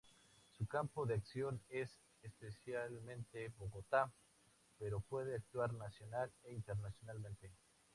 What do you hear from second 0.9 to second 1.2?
de